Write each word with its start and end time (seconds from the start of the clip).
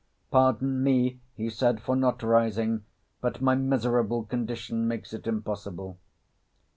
"Pardon 0.31 0.81
me," 0.81 1.19
he 1.35 1.47
said, 1.51 1.79
"for 1.79 1.95
not 1.95 2.23
rising; 2.23 2.85
but 3.21 3.39
my 3.39 3.53
miserable 3.53 4.23
condition 4.23 4.87
makes 4.87 5.13
it 5.13 5.27
impossible." 5.27 5.99